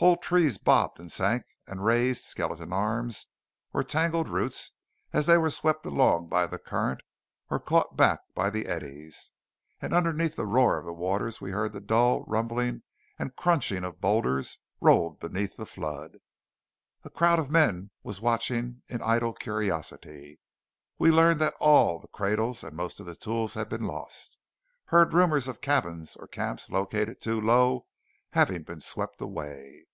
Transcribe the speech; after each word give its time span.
Whole 0.00 0.16
trees 0.16 0.58
bobbed 0.58 1.00
and 1.00 1.10
sank 1.10 1.42
and 1.66 1.84
raised 1.84 2.22
skeleton 2.22 2.72
arms 2.72 3.26
or 3.74 3.82
tangled 3.82 4.28
roots 4.28 4.70
as 5.12 5.26
they 5.26 5.36
were 5.36 5.50
swept 5.50 5.84
along 5.84 6.28
by 6.28 6.46
the 6.46 6.56
current 6.56 7.00
or 7.50 7.58
caught 7.58 7.96
back 7.96 8.20
by 8.32 8.48
the 8.48 8.66
eddies; 8.66 9.32
and 9.82 9.92
underneath 9.92 10.36
the 10.36 10.46
roar 10.46 10.78
of 10.78 10.84
the 10.84 10.92
waters 10.92 11.40
we 11.40 11.50
heard 11.50 11.72
the 11.72 11.80
dull 11.80 12.22
rumbling 12.28 12.82
and 13.18 13.34
crunching 13.34 13.82
of 13.82 14.00
boulders 14.00 14.58
rolled 14.80 15.18
beneath 15.18 15.56
the 15.56 15.66
flood. 15.66 16.18
A 17.02 17.10
crowd 17.10 17.40
of 17.40 17.50
men 17.50 17.90
was 18.04 18.20
watching 18.20 18.82
in 18.86 19.02
idle 19.02 19.32
curiosity. 19.32 20.38
We 20.96 21.10
learned 21.10 21.40
that 21.40 21.54
all 21.58 21.98
the 21.98 22.06
cradles 22.06 22.62
and 22.62 22.76
most 22.76 23.00
of 23.00 23.06
the 23.06 23.16
tools 23.16 23.54
had 23.54 23.68
been 23.68 23.88
lost; 23.88 24.38
and 24.86 24.90
heard 24.92 25.12
rumours 25.12 25.48
of 25.48 25.60
cabins 25.60 26.14
or 26.14 26.28
camps 26.28 26.70
located 26.70 27.20
too 27.20 27.40
low 27.40 27.86
having 28.32 28.62
been 28.62 28.80
swept 28.80 29.20
away. 29.20 29.86